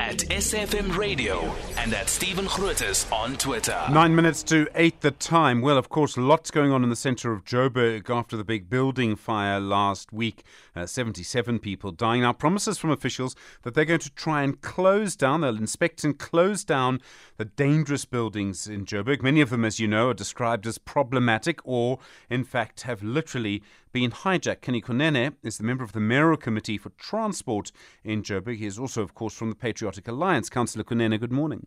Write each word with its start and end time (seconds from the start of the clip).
at 0.00 0.16
SAfm 0.30 0.96
Radio 0.96 1.54
and 1.76 1.92
at 1.92 2.08
Stephen 2.08 2.46
Grootes 2.46 3.12
on 3.12 3.36
Twitter. 3.36 3.78
Nine 3.90 4.14
minutes 4.14 4.42
to 4.44 4.66
eight 4.74 5.02
the 5.02 5.10
time. 5.10 5.60
Well, 5.60 5.76
of 5.76 5.90
course, 5.90 6.16
lots 6.16 6.50
going 6.50 6.72
on 6.72 6.82
in 6.82 6.88
the 6.88 6.96
centre 6.96 7.32
of 7.32 7.44
Joburg 7.44 8.08
after 8.08 8.34
the 8.34 8.42
big 8.42 8.70
building 8.70 9.14
fire 9.14 9.60
last 9.60 10.10
week. 10.10 10.42
Uh, 10.74 10.86
77 10.86 11.58
people 11.58 11.92
dying. 11.92 12.22
Now, 12.22 12.32
promises 12.32 12.78
from 12.78 12.88
officials 12.88 13.36
that 13.62 13.74
they're 13.74 13.84
going 13.84 14.00
to 14.00 14.10
try 14.14 14.42
and 14.42 14.58
close 14.62 15.16
down, 15.16 15.42
they'll 15.42 15.58
inspect 15.58 16.02
and 16.02 16.18
close 16.18 16.64
down 16.64 17.02
the 17.36 17.44
dangerous 17.44 18.06
buildings 18.06 18.66
in 18.66 18.86
Joburg. 18.86 19.22
Many 19.22 19.42
of 19.42 19.50
them, 19.50 19.66
as 19.66 19.78
you 19.78 19.86
know, 19.86 20.08
are 20.08 20.14
described 20.14 20.66
as 20.66 20.78
problematic 20.78 21.60
or, 21.62 21.98
in 22.30 22.44
fact, 22.44 22.82
have 22.82 23.02
literally 23.02 23.62
been 23.92 24.10
hijacked. 24.10 24.62
Kenny 24.62 24.80
Kunene 24.80 25.34
is 25.42 25.58
the 25.58 25.64
member 25.64 25.84
of 25.84 25.92
the 25.92 26.00
mayoral 26.00 26.36
committee 26.36 26.78
for 26.78 26.90
transport 26.90 27.72
in 28.04 28.22
Joburg. 28.22 28.58
He 28.58 28.66
is 28.66 28.78
also, 28.78 29.02
of 29.02 29.14
course, 29.14 29.34
from 29.34 29.50
the 29.50 29.56
Patriotic 29.56 30.08
Alliance. 30.08 30.48
Councillor 30.48 30.84
Kunene, 30.84 31.18
good 31.18 31.32
morning. 31.32 31.66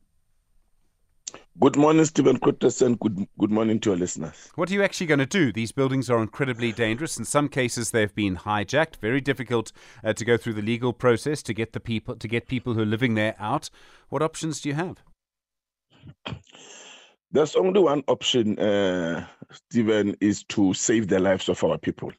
Good 1.59 1.77
morning, 1.77 2.05
Stephen 2.05 2.38
Grootes, 2.38 2.82
and 2.82 2.99
good, 2.99 3.27
good 3.40 3.52
morning 3.52 3.80
to 3.82 3.91
your 3.91 3.98
listeners. 3.98 4.52
What 4.55 4.70
are 4.70 4.73
you 4.73 4.84
actually 4.84 5.08
going 5.08 5.20
to 5.20 5.26
do? 5.26 5.52
These 5.52 5.72
buildings 5.72 6.09
are 6.09 6.22
incredibly 6.22 6.72
dangerous. 6.72 7.18
In 7.18 7.26
some 7.26 7.48
cases, 7.48 7.91
they've 7.91 8.13
been 8.13 8.38
hijacked. 8.38 8.98
Very 8.98 9.21
difficult 9.21 9.71
uh, 10.04 10.13
to 10.13 10.26
go 10.26 10.35
through 10.38 10.54
the 10.54 10.62
legal 10.62 10.94
process 10.94 11.41
to 11.44 11.54
get 11.54 11.74
the 11.74 11.80
people 11.80 12.16
to 12.16 12.27
get 12.27 12.48
people 12.48 12.74
who 12.74 12.82
are 12.82 12.85
living 12.85 13.16
there 13.16 13.35
out. 13.40 13.70
What 14.10 14.21
options 14.21 14.62
do 14.62 14.70
you 14.70 14.76
have? 14.76 15.04
There's 17.34 17.55
only 17.55 17.80
one 17.80 18.04
option, 18.08 18.60
uh, 18.60 19.26
Stephen, 19.52 20.16
is 20.22 20.44
to 20.50 20.72
save 20.76 21.08
the 21.08 21.20
lives 21.20 21.50
of 21.50 21.64
our 21.64 21.80
people. 21.80 22.12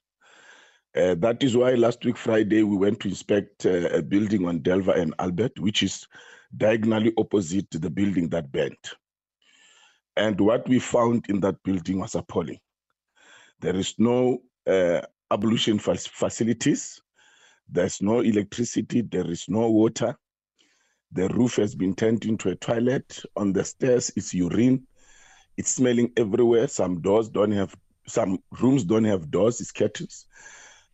Uh, 0.97 1.15
that 1.15 1.41
is 1.45 1.57
why 1.57 1.75
last 1.75 2.05
week, 2.05 2.17
Friday, 2.17 2.65
we 2.65 2.77
went 2.77 2.99
to 3.01 3.09
inspect 3.09 3.65
uh, 3.65 3.89
a 3.91 4.03
building 4.03 4.49
on 4.49 4.59
Delvers 4.59 5.01
and 5.01 5.15
Albert, 5.21 5.53
which 5.61 5.85
is 5.85 6.05
diagonally 6.57 7.13
opposite 7.17 7.67
the 7.71 7.91
building 7.91 8.29
that 8.31 8.51
burnt. 8.51 8.95
And 10.17 10.41
what 10.41 10.69
we 10.69 10.81
found 10.81 11.27
in 11.29 11.39
that 11.41 11.63
building 11.63 12.01
was 12.01 12.17
appalling. 12.17 12.59
There 13.61 13.77
is 13.77 13.95
no 13.99 14.43
uh, 14.67 15.03
ablution 15.31 15.79
facilities, 15.79 17.01
there's 17.69 18.03
no 18.03 18.19
electricity, 18.19 19.03
there 19.03 19.31
is 19.31 19.45
no 19.49 19.71
water. 19.71 20.17
The 21.13 21.29
roof 21.29 21.55
has 21.57 21.77
been 21.77 21.95
turned 21.95 22.25
into 22.25 22.49
a 22.49 22.57
toilet. 22.57 23.21
On 23.37 23.53
the 23.53 23.65
stairs, 23.65 24.11
it's 24.17 24.35
urine. 24.35 24.89
It's 25.57 25.71
smelling 25.71 26.13
everywhere. 26.17 26.69
Some 26.69 27.01
doors 27.01 27.29
don't 27.29 27.53
have, 27.53 27.77
some 28.07 28.43
rooms 28.61 28.85
don't 28.85 29.05
have 29.05 29.31
doors, 29.31 29.61
it's 29.61 29.73
curtains. 29.73 30.27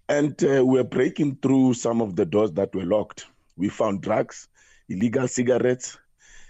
And 0.09 0.43
uh, 0.45 0.65
we're 0.65 0.85
breaking 0.85 1.37
through 1.37 1.75
some 1.75 2.01
of 2.01 2.17
the 2.17 2.27
doors 2.27 2.53
that 2.53 2.75
were 2.75 2.85
locked. 2.85 3.27
We 3.57 3.69
found 3.69 4.03
drugs, 4.03 4.49
illegal 4.89 5.29
cigarettes, 5.29 5.97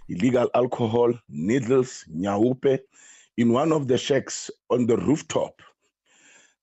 illegal 0.08 0.50
alcohol, 0.54 1.12
needles, 1.28 2.04
nyaope. 2.12 2.80
In 3.36 3.52
one 3.52 3.72
of 3.72 3.86
the 3.86 3.96
shacks 3.96 4.50
on 4.70 4.86
the 4.86 4.96
rooftop, 4.96 5.62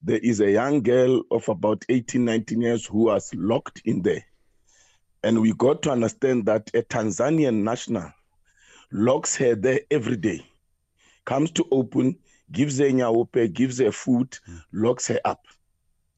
there 0.03 0.19
is 0.19 0.41
a 0.41 0.51
young 0.51 0.81
girl 0.83 1.21
of 1.31 1.47
about 1.49 1.83
18, 1.89 2.23
19 2.23 2.61
years 2.61 2.85
who 2.85 3.05
was 3.05 3.33
locked 3.33 3.81
in 3.85 4.01
there. 4.01 4.25
And 5.23 5.41
we 5.41 5.53
got 5.53 5.81
to 5.83 5.91
understand 5.91 6.45
that 6.45 6.69
a 6.73 6.83
Tanzanian 6.83 7.63
national 7.63 8.11
locks 8.91 9.35
her 9.35 9.55
there 9.55 9.81
every 9.89 10.17
day, 10.17 10.45
comes 11.27 11.51
to 11.51 11.67
open, 11.69 12.17
gives 12.51 12.79
her 12.79 12.89
nyaope, 12.89 13.53
gives 13.53 13.77
her 13.77 13.91
food, 13.91 14.39
hmm. 14.45 14.57
locks 14.73 15.07
her 15.07 15.19
up 15.23 15.45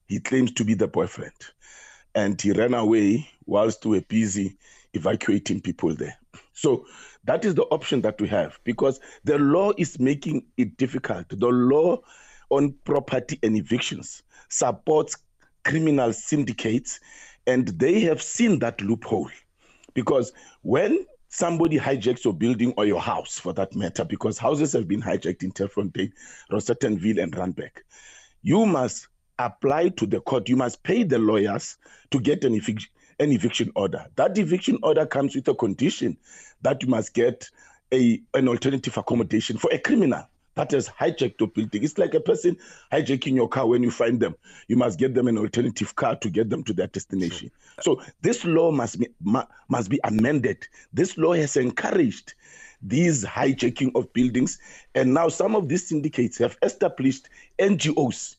he 0.09 0.19
claims 0.19 0.51
to 0.53 0.65
be 0.65 0.73
the 0.73 0.87
boyfriend. 0.87 1.33
And 2.15 2.41
he 2.41 2.51
ran 2.51 2.73
away 2.73 3.29
whilst 3.45 3.85
we 3.85 3.99
were 3.99 4.05
busy 4.05 4.57
evacuating 4.93 5.61
people 5.61 5.95
there. 5.95 6.17
So 6.53 6.87
that 7.23 7.45
is 7.45 7.53
the 7.53 7.63
option 7.65 8.01
that 8.01 8.19
we 8.19 8.27
have 8.29 8.59
because 8.63 8.99
the 9.23 9.37
law 9.37 9.71
is 9.77 9.99
making 9.99 10.45
it 10.57 10.75
difficult. 10.77 11.29
The 11.29 11.47
law 11.47 11.99
on 12.49 12.73
property 12.83 13.39
and 13.43 13.55
evictions 13.55 14.23
supports 14.49 15.15
criminal 15.63 16.11
syndicates, 16.11 16.99
and 17.45 17.67
they 17.67 17.99
have 18.01 18.21
seen 18.21 18.57
that 18.59 18.81
loophole. 18.81 19.29
Because 19.93 20.33
when 20.63 21.05
somebody 21.29 21.77
hijacks 21.77 22.25
your 22.25 22.33
building 22.33 22.73
or 22.75 22.85
your 22.85 22.99
house, 22.99 23.39
for 23.39 23.53
that 23.53 23.75
matter, 23.75 24.03
because 24.03 24.37
houses 24.37 24.73
have 24.73 24.87
been 24.87 25.01
hijacked 25.01 25.43
in 25.43 25.51
Turffontein, 25.51 26.11
Rosettenville, 26.51 27.21
and 27.21 27.31
Randburg, 27.35 27.71
you 28.41 28.65
must 28.65 29.07
apply 29.37 29.89
to 29.89 30.05
the 30.05 30.19
court, 30.19 30.49
you 30.49 30.57
must 30.57 30.83
pay 30.83 31.03
the 31.03 31.19
lawyers 31.19 31.77
to 32.11 32.19
get 32.19 32.43
an 32.43 32.55
eviction, 32.55 32.91
an 33.19 33.31
eviction 33.31 33.71
order. 33.75 34.05
That 34.15 34.37
eviction 34.37 34.79
order 34.83 35.05
comes 35.05 35.35
with 35.35 35.47
a 35.47 35.55
condition 35.55 36.17
that 36.61 36.81
you 36.81 36.89
must 36.89 37.13
get 37.13 37.47
a 37.93 38.21
an 38.33 38.47
alternative 38.47 38.97
accommodation 38.97 39.57
for 39.57 39.71
a 39.71 39.79
criminal 39.79 40.27
that 40.55 40.71
has 40.71 40.89
hijacked 40.89 41.39
your 41.39 41.49
building. 41.49 41.83
It's 41.83 41.97
like 41.97 42.13
a 42.13 42.19
person 42.19 42.57
hijacking 42.91 43.35
your 43.35 43.47
car 43.47 43.67
when 43.67 43.83
you 43.83 43.91
find 43.91 44.19
them. 44.19 44.35
You 44.67 44.77
must 44.77 44.99
get 44.99 45.13
them 45.13 45.27
an 45.27 45.37
alternative 45.37 45.95
car 45.95 46.15
to 46.17 46.29
get 46.29 46.49
them 46.49 46.63
to 46.63 46.73
their 46.73 46.87
destination. 46.87 47.51
Sure. 47.83 47.97
So 47.97 48.11
this 48.21 48.43
law 48.45 48.71
must 48.71 48.99
be 48.99 49.07
must 49.21 49.89
be 49.89 49.99
amended. 50.03 50.67
This 50.93 51.17
law 51.17 51.33
has 51.33 51.55
encouraged 51.57 52.33
these 52.81 53.25
hijacking 53.25 53.91
of 53.95 54.11
buildings, 54.13 54.59
and 54.95 55.13
now 55.13 55.29
some 55.29 55.55
of 55.55 55.67
these 55.67 55.87
syndicates 55.87 56.37
have 56.37 56.57
established 56.61 57.29
NGOs 57.59 58.37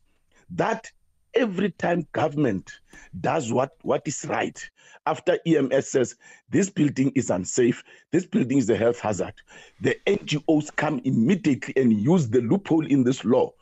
that 0.51 0.91
every 1.35 1.71
time 1.71 2.07
government 2.13 2.71
does 3.21 3.53
what, 3.53 3.73
what 3.83 4.03
is 4.07 4.25
right, 4.29 4.59
after 5.07 5.39
EMS 5.47 5.91
says 5.91 6.17
this 6.49 6.71
building 6.71 7.13
is 7.15 7.31
unsafe, 7.31 7.83
this 8.13 8.27
building 8.27 8.59
is 8.59 8.71
a 8.71 8.77
health 8.77 9.01
hazard, 9.01 9.35
the 9.81 9.97
NGOs 10.07 10.75
come 10.77 11.01
immediately 11.05 11.75
and 11.77 11.93
use 11.93 12.29
the 12.29 12.41
loophole 12.43 12.87
in 12.87 13.05
this 13.05 13.25
law 13.25 13.53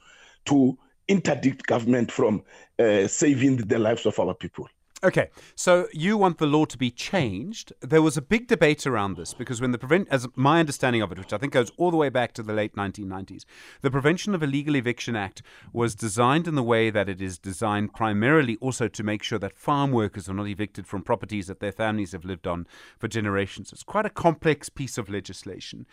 to 0.47 0.77
interdict 1.09 1.67
government 1.67 2.12
from 2.12 2.43
uh, 2.78 3.07
saving 3.07 3.57
the 3.57 3.78
lives 3.78 4.07
of 4.07 4.19
our 4.19 4.34
people. 4.34 4.69
Okay, 5.04 5.31
so 5.54 5.86
you 5.92 6.16
want 6.16 6.38
the 6.38 6.47
law 6.47 6.64
to 6.64 6.76
be 6.76 6.91
changed. 6.91 7.72
There 7.81 8.03
was 8.03 8.16
a 8.16 8.22
big 8.22 8.48
debate 8.48 8.84
around 8.84 9.16
this 9.16 9.32
because 9.32 9.60
when 9.60 9.70
the 9.70 9.78
prevent, 9.78 10.09
as 10.10 10.26
my 10.34 10.59
understanding 10.59 11.03
of 11.03 11.12
it, 11.12 11.19
which 11.20 11.32
I 11.32 11.38
think 11.38 11.53
goes 11.53 11.70
all 11.76 11.92
the 11.92 11.97
way 11.97 12.09
back 12.09 12.32
to 12.32 12.42
the 12.42 12.53
late 12.53 12.75
1990s, 12.75 13.44
the 13.81 13.92
Prevention 13.92 14.34
of 14.34 14.42
Illegal 14.42 14.75
Eviction 14.75 15.14
Act 15.14 15.41
was 15.72 15.94
designed 15.94 16.48
in 16.48 16.56
the 16.56 16.64
way 16.64 16.91
that 16.91 17.09
it 17.09 17.22
is 17.22 17.38
designed 17.38 17.94
primarily 17.94 18.56
also 18.56 18.88
to 18.88 19.04
make 19.04 19.22
sure 19.22 19.38
that 19.38 19.56
farm 19.56 19.92
workers 19.92 20.28
are 20.28 20.34
not 20.34 20.48
evicted 20.48 20.84
from 20.84 21.03
properties 21.03 21.47
that 21.47 21.60
their 21.60 21.70
families 21.70 22.10
have 22.10 22.25
lived 22.25 22.48
on 22.48 22.66
for 22.98 23.06
generations. 23.06 23.72
It's 23.72 23.84
quite 23.84 24.06
a 24.06 24.10
complex 24.10 24.69
piece 24.69 24.98
of 24.98 25.09
legislation. 25.09 25.86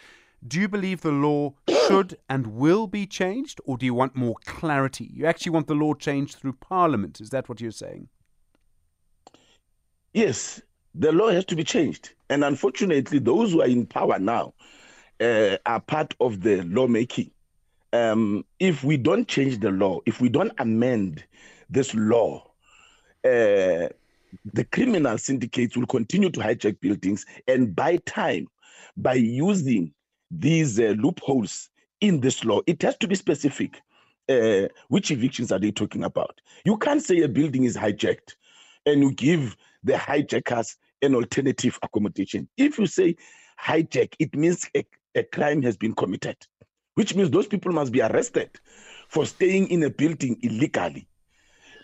Do 0.47 0.59
you 0.59 0.67
believe 0.67 1.01
the 1.01 1.11
law 1.11 1.53
should 1.87 2.17
and 2.27 2.47
will 2.47 2.87
be 2.87 3.05
changed, 3.05 3.61
or 3.65 3.77
do 3.77 3.85
you 3.85 3.93
want 3.93 4.15
more 4.15 4.35
clarity? 4.45 5.11
You 5.13 5.27
actually 5.27 5.51
want 5.51 5.67
the 5.67 5.75
law 5.75 5.93
changed 5.93 6.37
through 6.37 6.53
Parliament. 6.53 7.21
Is 7.21 7.29
that 7.29 7.47
what 7.47 7.61
you're 7.61 7.69
saying? 7.69 8.09
Yes, 10.15 10.61
the 10.93 11.11
law 11.11 11.29
has 11.29 11.43
to 11.43 11.57
be 11.57 11.65
changed. 11.65 12.11
And 12.29 12.45
unfortunately, 12.45 13.19
those 13.19 13.51
who 13.51 13.61
are 13.61 13.67
in 13.67 13.85
power 13.85 14.17
now 14.17 14.53
uh, 15.19 15.57
are 15.65 15.81
part 15.81 16.13
of 16.21 16.39
the 16.39 16.61
lawmaking. 16.63 17.31
Um, 17.91 18.45
if 18.57 18.85
we 18.85 18.95
don't 18.95 19.27
change 19.27 19.59
the 19.59 19.71
law, 19.71 19.99
if 20.05 20.21
we 20.21 20.29
don't 20.29 20.53
amend 20.57 21.25
this 21.69 21.93
law, 21.93 22.49
uh, 23.25 23.91
the 24.53 24.65
criminal 24.71 25.17
syndicates 25.17 25.75
will 25.75 25.85
continue 25.85 26.29
to 26.29 26.39
hijack 26.39 26.79
buildings 26.79 27.25
and 27.49 27.75
buy 27.75 27.97
time 28.05 28.47
by 28.95 29.15
using 29.15 29.93
these 30.31 30.79
uh, 30.79 30.95
loopholes 30.97 31.69
in 31.99 32.21
this 32.21 32.45
law. 32.45 32.61
It 32.67 32.81
has 32.83 32.95
to 32.99 33.07
be 33.09 33.15
specific. 33.15 33.81
Uh, 34.29 34.69
which 34.87 35.11
evictions 35.11 35.51
are 35.51 35.59
they 35.59 35.71
talking 35.71 36.05
about? 36.05 36.39
You 36.63 36.77
can't 36.77 37.01
say 37.03 37.21
a 37.21 37.27
building 37.27 37.65
is 37.65 37.75
hijacked 37.75 38.35
and 38.85 39.01
you 39.01 39.11
give 39.11 39.57
the 39.85 39.97
hijackers 39.97 40.75
an 41.01 41.15
alternative 41.15 41.79
accommodation. 41.81 42.49
If 42.57 42.77
you 42.77 42.87
say 42.87 43.15
hijack, 43.63 44.15
it 44.19 44.35
means 44.35 44.67
a, 44.75 44.85
a 45.15 45.23
crime 45.23 45.61
has 45.61 45.77
been 45.77 45.93
committed, 45.93 46.37
which 46.95 47.15
means 47.15 47.29
those 47.29 47.47
people 47.47 47.71
must 47.71 47.91
be 47.91 48.01
arrested 48.01 48.49
for 49.07 49.25
staying 49.25 49.69
in 49.69 49.83
a 49.83 49.89
building 49.89 50.37
illegally. 50.41 51.07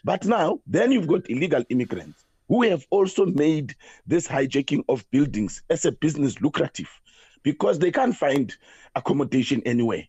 But 0.04 0.26
now, 0.26 0.60
then 0.66 0.92
you've 0.92 1.08
got 1.08 1.30
illegal 1.30 1.64
immigrants 1.70 2.26
who 2.48 2.64
have 2.64 2.86
also 2.90 3.26
made 3.28 3.76
this 4.06 4.28
hijacking 4.28 4.84
of 4.90 5.10
buildings 5.12 5.62
as 5.70 5.86
a 5.86 5.92
business 5.92 6.42
lucrative 6.42 6.90
because 7.44 7.80
they 7.80 7.92
can't 7.92 8.16
find 8.16 8.54
accommodation 8.96 9.62
anywhere. 9.66 10.04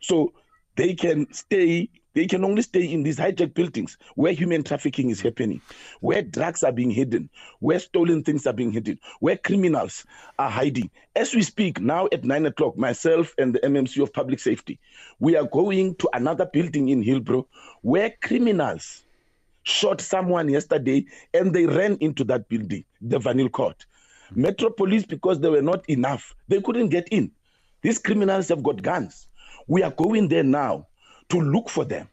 So 0.00 0.32
they 0.76 0.94
can 0.94 1.32
stay 1.32 1.88
they 2.18 2.26
can 2.26 2.44
only 2.44 2.62
stay 2.62 2.84
in 2.84 3.04
these 3.04 3.16
hijacked 3.16 3.54
buildings 3.54 3.96
where 4.16 4.32
human 4.32 4.64
trafficking 4.64 5.08
is 5.08 5.20
happening, 5.20 5.60
where 6.00 6.20
drugs 6.20 6.64
are 6.64 6.72
being 6.72 6.90
hidden, 6.90 7.30
where 7.60 7.78
stolen 7.78 8.24
things 8.24 8.44
are 8.44 8.52
being 8.52 8.72
hidden, 8.72 8.98
where 9.20 9.36
criminals 9.36 10.04
are 10.36 10.50
hiding. 10.50 10.90
As 11.14 11.32
we 11.32 11.42
speak 11.42 11.80
now 11.80 12.08
at 12.10 12.24
nine 12.24 12.44
o'clock, 12.46 12.76
myself 12.76 13.32
and 13.38 13.54
the 13.54 13.60
MMC 13.60 14.02
of 14.02 14.12
Public 14.12 14.40
Safety, 14.40 14.80
we 15.20 15.36
are 15.36 15.46
going 15.46 15.94
to 15.94 16.08
another 16.12 16.44
building 16.44 16.88
in 16.88 17.04
Hillbrow 17.04 17.46
where 17.82 18.12
criminals 18.20 19.04
shot 19.62 20.00
someone 20.00 20.48
yesterday 20.48 21.06
and 21.34 21.54
they 21.54 21.66
ran 21.66 21.98
into 22.00 22.24
that 22.24 22.48
building, 22.48 22.84
the 23.00 23.20
Vanille 23.20 23.48
Court. 23.48 23.86
Metro 24.34 24.70
Police, 24.70 25.06
because 25.06 25.38
they 25.38 25.50
were 25.50 25.62
not 25.62 25.88
enough, 25.88 26.34
they 26.48 26.60
couldn't 26.60 26.88
get 26.88 27.06
in. 27.12 27.30
These 27.82 28.00
criminals 28.00 28.48
have 28.48 28.64
got 28.64 28.82
guns. 28.82 29.28
We 29.68 29.84
are 29.84 29.92
going 29.92 30.26
there 30.26 30.42
now 30.42 30.88
to 31.30 31.40
look 31.40 31.68
for 31.68 31.84
them. 31.84 32.08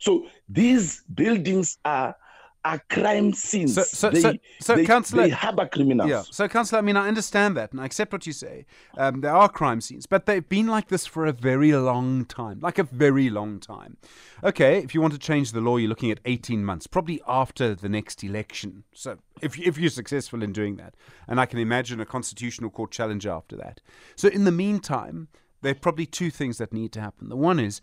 So 0.00 0.26
these 0.48 1.02
buildings 1.14 1.78
are 1.84 2.16
are 2.64 2.80
crime 2.90 3.32
scenes. 3.32 3.74
So- 3.74 3.82
so- 3.82 4.10
they, 4.10 4.20
so- 4.20 4.34
so, 4.60 4.76
they, 4.76 4.84
Councillor- 4.86 5.24
they 5.24 5.30
harbor 5.30 5.66
criminals. 5.66 6.08
Yeah. 6.08 6.22
So, 6.30 6.46
Councillor, 6.46 6.78
I 6.78 6.82
mean, 6.82 6.96
I 6.96 7.08
understand 7.08 7.56
that 7.56 7.72
and 7.72 7.80
I 7.80 7.84
accept 7.86 8.12
what 8.12 8.24
you 8.24 8.32
say. 8.32 8.66
Um, 8.96 9.20
there 9.20 9.34
are 9.34 9.48
crime 9.48 9.80
scenes, 9.80 10.06
but 10.06 10.26
they've 10.26 10.48
been 10.48 10.68
like 10.68 10.86
this 10.86 11.04
for 11.04 11.26
a 11.26 11.32
very 11.32 11.72
long 11.72 12.24
time, 12.24 12.60
like 12.60 12.78
a 12.78 12.84
very 12.84 13.30
long 13.30 13.58
time. 13.58 13.96
Okay, 14.44 14.78
if 14.78 14.94
you 14.94 15.00
want 15.00 15.12
to 15.12 15.18
change 15.18 15.50
the 15.50 15.60
law, 15.60 15.76
you're 15.76 15.88
looking 15.88 16.12
at 16.12 16.20
18 16.24 16.64
months, 16.64 16.86
probably 16.86 17.20
after 17.26 17.74
the 17.74 17.88
next 17.88 18.22
election. 18.22 18.84
So, 18.94 19.18
if, 19.40 19.58
if 19.58 19.76
you're 19.76 19.90
successful 19.90 20.40
in 20.40 20.52
doing 20.52 20.76
that, 20.76 20.94
and 21.26 21.40
I 21.40 21.46
can 21.46 21.58
imagine 21.58 21.98
a 22.00 22.06
constitutional 22.06 22.70
court 22.70 22.92
challenge 22.92 23.26
after 23.26 23.56
that. 23.56 23.80
So, 24.14 24.28
in 24.28 24.44
the 24.44 24.52
meantime, 24.52 25.26
there 25.62 25.72
are 25.72 25.76
probably 25.76 26.06
two 26.06 26.30
things 26.30 26.58
that 26.58 26.72
need 26.72 26.92
to 26.92 27.00
happen. 27.00 27.28
The 27.28 27.36
one 27.36 27.58
is 27.58 27.80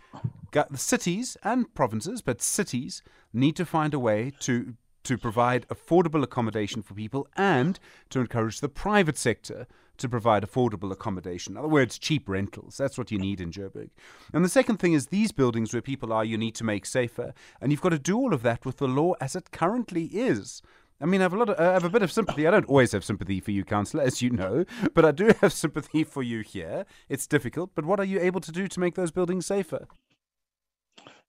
the 0.51 0.77
cities 0.77 1.37
and 1.43 1.73
provinces, 1.73 2.21
but 2.21 2.41
cities 2.41 3.01
need 3.33 3.55
to 3.55 3.65
find 3.65 3.93
a 3.93 3.99
way 3.99 4.33
to 4.41 4.75
to 5.03 5.17
provide 5.17 5.65
affordable 5.69 6.23
accommodation 6.23 6.81
for 6.81 6.93
people 6.93 7.25
and 7.35 7.79
to 8.09 8.19
encourage 8.19 8.59
the 8.59 8.69
private 8.69 9.17
sector 9.17 9.65
to 9.97 10.09
provide 10.09 10.43
affordable 10.43 10.91
accommodation. 10.91 11.53
In 11.53 11.57
other 11.57 11.67
words, 11.67 11.97
cheap 11.97 12.27
rentals. 12.27 12.77
That's 12.77 12.97
what 12.97 13.09
you 13.09 13.17
need 13.17 13.41
in 13.41 13.51
Joburg. 13.51 13.89
And 14.33 14.43
the 14.43 14.49
second 14.49 14.77
thing 14.77 14.93
is 14.93 15.07
these 15.07 15.31
buildings 15.31 15.73
where 15.73 15.81
people 15.81 16.13
are, 16.13 16.25
you 16.25 16.37
need 16.37 16.55
to 16.55 16.63
make 16.63 16.85
safer. 16.85 17.33
And 17.61 17.71
you've 17.71 17.81
got 17.81 17.89
to 17.89 17.99
do 17.99 18.17
all 18.17 18.33
of 18.33 18.43
that 18.43 18.65
with 18.65 18.77
the 18.77 18.87
law 18.87 19.13
as 19.21 19.35
it 19.35 19.51
currently 19.51 20.05
is. 20.05 20.61
I 21.01 21.06
mean, 21.06 21.22
I 21.22 21.25
have 21.25 21.34
a 21.34 21.38
lot. 21.38 21.50
Of, 21.50 21.60
I 21.60 21.74
have 21.74 21.86
a 21.86 21.90
bit 21.90 22.01
of 22.01 22.12
sympathy. 22.12 22.46
I 22.46 22.51
don't 22.51 22.66
always 22.66 22.92
have 22.92 23.06
sympathy 23.06 23.40
for 23.40 23.51
you, 23.51 23.63
councillor, 23.63 24.04
as 24.04 24.22
you 24.22 24.30
know, 24.30 24.66
but 24.94 25.06
I 25.06 25.12
do 25.12 25.31
have 25.42 25.54
sympathy 25.54 26.04
for 26.04 26.24
you 26.24 26.42
here. 26.42 26.86
It's 27.07 27.28
difficult, 27.28 27.72
but 27.75 27.86
what 27.86 28.00
are 28.00 28.06
you 28.06 28.19
able 28.19 28.42
to 28.42 28.51
do 28.51 28.68
to 28.68 28.80
make 28.80 28.96
those 28.96 29.12
buildings 29.12 29.46
safer? 29.46 29.88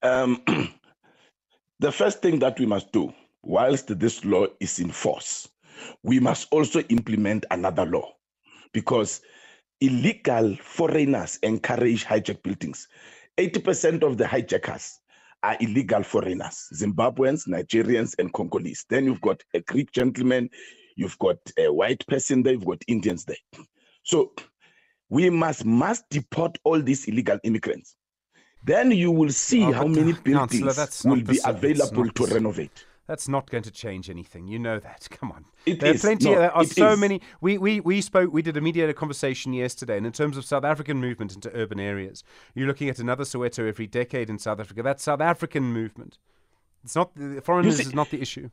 Um, 0.03 0.43
the 1.79 1.93
first 1.93 2.21
thing 2.23 2.41
that 2.41 2.59
we 2.59 2.67
must 2.67 2.91
do, 2.93 3.13
whilst 3.43 3.99
this 3.99 4.25
law 4.25 4.47
is 4.59 4.79
in 4.79 4.91
force, 4.91 5.49
we 6.03 6.19
must 6.21 6.49
also 6.51 6.81
implement 6.83 7.47
another 7.51 7.87
law 7.87 8.13
because 8.73 9.21
illegal 9.81 10.57
foreigners 10.57 11.39
encourage 11.43 12.05
hijack 12.05 12.43
buildings. 12.43 12.89
80% 13.39 14.03
of 14.03 14.19
the 14.19 14.27
hijackers 14.27 14.99
are 15.43 15.57
illegal 15.61 16.03
foreigners 16.03 16.69
Zimbabweans, 16.75 17.49
Nigerians, 17.49 18.15
and 18.19 18.33
Congolese. 18.33 18.85
Then 18.89 19.07
you've 19.07 19.21
got 19.21 19.43
a 19.55 19.61
Greek 19.61 19.91
gentleman, 19.93 20.51
you've 20.97 21.19
got 21.19 21.39
a 21.59 21.73
white 21.73 22.07
person 22.07 22.43
there, 22.43 22.53
you've 22.55 22.65
got 22.67 22.83
Indians 22.89 23.25
there. 23.25 23.37
So 24.03 24.33
we 25.09 25.31
must 25.31 25.65
must 25.65 26.05
deport 26.11 26.59
all 26.65 26.81
these 26.81 27.07
illegal 27.07 27.39
immigrants. 27.45 27.97
Then 28.63 28.91
you 28.91 29.11
will 29.11 29.31
see 29.31 29.65
Oh, 29.65 29.73
how 29.73 29.87
many 29.87 30.13
uh, 30.13 30.17
buildings 30.23 31.05
will 31.05 31.17
be 31.17 31.23
the 31.23 31.35
same. 31.35 31.35
It's 31.37 31.47
available 31.47 32.11
to 32.11 32.27
renovate. 32.27 32.85
That's 33.07 33.29
not 33.29 33.51
going 33.51 33.65
to 33.65 33.71
change 33.71 34.09
anything. 34.09 34.47
You 34.47 34.59
know 34.59 34.79
that. 34.79 35.09
Come 35.11 35.33
on. 35.33 35.45
It 35.67 35.81
there 35.81 35.95
is. 35.95 36.05
are 36.05 36.09
plenty. 36.09 36.31
No, 36.31 36.39
there 36.39 36.53
are 36.53 36.65
so 36.65 36.93
is. 36.93 37.01
many. 37.01 37.21
We, 37.41 37.59
we 37.59 37.81
we 37.81 38.01
spoke. 38.01 38.33
We 38.33 38.43
did 38.43 38.57
a 38.57 38.61
mediated 38.61 38.97
conversation 38.97 39.53
yesterday, 39.53 39.97
and 39.97 40.07
in 40.07 40.13
terms 40.13 40.37
of 40.37 40.45
South 40.45 40.65
African 40.65 40.99
movement 41.01 41.35
into 41.35 41.51
urban 41.55 41.81
areas, 41.81 42.23
you're 42.55 42.69
looking 42.69 42.89
at 42.89 42.99
another 42.99 43.25
Soweto 43.25 43.69
every 43.69 43.87
decade 43.87 44.31
in 44.31 44.39
South 44.39 44.61
Africa. 44.61 44.83
That's 44.83 45.03
South 45.03 45.21
African 45.21 45.65
movement. 45.65 46.19
It's 46.85 46.97
not 46.97 47.15
the 47.15 47.41
foreigners 47.41 47.77
see- 47.77 47.83
is 47.85 47.95
not 47.95 48.11
the 48.11 48.21
issue. 48.21 48.51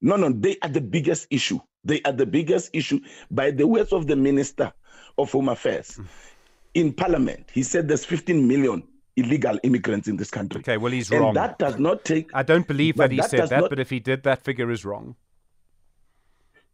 No, 0.00 0.16
no, 0.16 0.30
they 0.30 0.56
are 0.62 0.68
the 0.68 0.80
biggest 0.80 1.26
issue. 1.30 1.58
They 1.84 2.00
are 2.02 2.12
the 2.12 2.26
biggest 2.26 2.70
issue. 2.72 3.00
By 3.30 3.50
the 3.50 3.66
words 3.66 3.92
of 3.92 4.06
the 4.06 4.14
Minister 4.14 4.72
of 5.16 5.32
Home 5.32 5.48
Affairs 5.48 5.98
mm. 5.98 6.06
in 6.74 6.92
Parliament, 6.92 7.48
he 7.52 7.62
said 7.62 7.88
there's 7.88 8.04
15 8.04 8.46
million 8.46 8.86
illegal 9.18 9.58
immigrants 9.62 10.08
in 10.08 10.16
this 10.16 10.30
country. 10.30 10.60
Okay, 10.60 10.76
well 10.76 10.92
he's 10.92 11.10
and 11.10 11.20
wrong. 11.20 11.34
that 11.34 11.58
does 11.58 11.78
not 11.78 12.04
take. 12.04 12.30
I 12.34 12.42
don't 12.42 12.66
believe 12.66 12.96
that 12.96 13.10
he 13.10 13.18
that 13.18 13.30
said 13.30 13.48
that, 13.48 13.60
not- 13.60 13.70
but 13.70 13.78
if 13.78 13.90
he 13.90 14.00
did, 14.00 14.22
that 14.24 14.42
figure 14.44 14.70
is 14.70 14.84
wrong. 14.84 15.16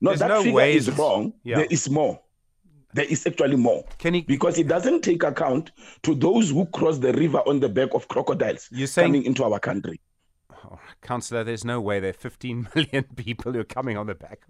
No, 0.01 0.11
there's 0.11 0.21
that 0.21 0.29
no 0.29 0.39
figure 0.43 0.55
way 0.55 0.75
is 0.77 0.91
wrong. 0.99 1.33
Yeah. 1.45 1.57
There 1.57 1.67
is 1.71 1.89
more. 1.89 2.21
There 2.93 3.05
is 3.05 3.27
actually 3.27 3.57
more. 3.57 3.85
Can 3.99 4.15
he? 4.15 4.21
Because 4.23 4.59
it 4.59 4.69
doesn't 4.69 5.03
take 5.03 5.23
account 5.25 5.73
to 6.03 6.15
those 6.15 6.51
who 6.51 6.67
cross 6.67 6.99
the 6.99 7.13
river 7.13 7.39
on 7.47 7.59
the 7.61 7.69
back 7.69 7.93
of 7.95 8.07
crocodiles 8.09 8.69
You're 8.71 8.87
saying- 8.87 9.09
coming 9.09 9.25
into 9.25 9.43
our 9.45 9.59
country. 9.59 10.01
Oh, 10.65 10.79
Councillor, 11.03 11.45
there's 11.45 11.65
no 11.65 11.81
way 11.81 12.01
there 12.01 12.11
are 12.11 12.15
15 12.15 12.69
million 12.75 13.05
people 13.17 13.53
who 13.53 13.61
are 13.61 13.65
coming 13.65 13.97
on 13.97 14.07
the 14.07 14.15
back. 14.15 14.41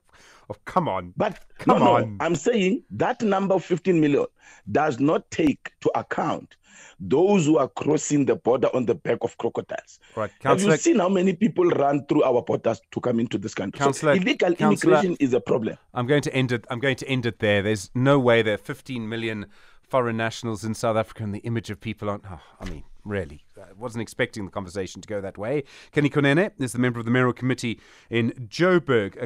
Oh, 0.49 0.55
come 0.64 0.88
on. 0.88 1.12
But 1.16 1.40
Come 1.58 1.78
no, 1.81 1.94
on. 1.96 2.16
no, 2.19 2.25
I'm 2.25 2.34
saying 2.37 2.84
that 2.90 3.20
number 3.22 3.55
of 3.55 3.64
15 3.64 4.00
million 4.00 4.26
does 4.70 5.00
not 5.00 5.28
take 5.31 5.72
to 5.81 5.90
account 5.99 6.56
those 7.00 7.46
who 7.46 7.56
are 7.58 7.69
crossing 7.69 8.25
the 8.26 8.37
border 8.37 8.69
on 8.75 8.87
the 8.87 8.94
back 8.94 9.19
of 9.22 9.37
crocodiles. 9.38 9.99
Right, 10.14 10.31
Have 10.43 10.61
you 10.62 10.76
seen 10.76 10.99
how 10.99 11.08
many 11.08 11.32
people 11.34 11.64
run 11.64 12.05
through 12.06 12.22
our 12.25 12.43
borders 12.43 12.81
to 12.93 13.00
come 13.00 13.19
into 13.20 13.38
this 13.38 13.55
country? 13.55 13.78
So 13.81 13.84
Councillor- 13.87 14.12
illegal 14.14 14.55
Councillor- 14.55 14.93
immigration 14.99 15.16
is 15.19 15.32
a 15.34 15.40
problem. 15.40 15.76
I'm 15.94 16.06
going 16.06 16.22
to 16.22 16.34
end 16.34 16.52
it. 16.52 16.64
I'm 16.70 16.78
going 16.81 16.96
to 16.96 17.08
end 17.08 17.26
it 17.26 17.38
there. 17.40 17.62
There's 17.62 17.90
no 17.94 18.19
way 18.19 18.43
there 18.43 18.55
are 18.55 18.58
15 18.58 19.08
million 19.08 19.46
foreign 19.88 20.16
nationals 20.16 20.62
in 20.64 20.75
South 20.75 20.96
Africa, 20.96 21.25
and 21.25 21.34
the 21.34 21.40
image 21.40 21.70
of 21.70 21.81
people 21.81 22.08
on. 22.11 22.20
Oh, 22.31 22.40
I 22.61 22.69
mean, 22.69 22.84
really, 23.05 23.45
I 23.56 23.73
wasn't 23.77 24.03
expecting 24.03 24.45
the 24.45 24.51
conversation 24.51 25.01
to 25.03 25.09
go 25.09 25.21
that 25.21 25.39
way. 25.39 25.65
Kenny 25.93 26.11
Kunene 26.11 26.53
is 26.59 26.73
the 26.73 26.79
member 26.79 26.99
of 26.99 27.05
the 27.05 27.11
mayoral 27.11 27.33
committee 27.33 27.81
in 28.11 28.31
Joburg. 28.49 29.17